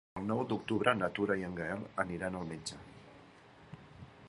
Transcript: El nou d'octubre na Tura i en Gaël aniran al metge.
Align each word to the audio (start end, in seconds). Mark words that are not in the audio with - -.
El 0.19 0.23
nou 0.29 0.39
d'octubre 0.51 0.93
na 1.01 1.09
Tura 1.19 1.35
i 1.41 1.45
en 1.49 1.53
Gaël 1.59 1.85
aniran 2.05 2.39
al 2.41 2.49
metge. 2.55 2.81